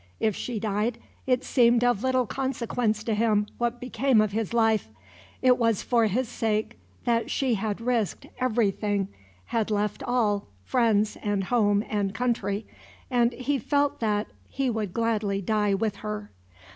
If 0.19 0.35
she 0.35 0.59
died, 0.59 0.97
it 1.27 1.43
seemed 1.43 1.83
of 1.83 2.01
little 2.01 2.25
consequence 2.25 3.03
to 3.03 3.13
him 3.13 3.45
what 3.59 3.79
became 3.79 4.19
of 4.19 4.31
his 4.31 4.51
life. 4.51 4.89
It 5.43 5.59
was 5.59 5.83
for 5.83 6.07
his 6.07 6.27
sake 6.27 6.79
that 7.05 7.29
she 7.29 7.53
had 7.53 7.79
risked 7.79 8.25
everything, 8.39 9.09
had 9.45 9.69
left 9.69 10.01
all 10.01 10.47
friends 10.63 11.17
and 11.21 11.43
home 11.43 11.83
and 11.87 12.15
country 12.15 12.65
and 13.11 13.31
he 13.33 13.59
felt 13.59 13.99
that 13.99 14.25
he 14.49 14.71
would 14.71 14.91
gladly 14.91 15.39
die 15.39 15.75
with 15.75 15.97
her. 15.97 16.31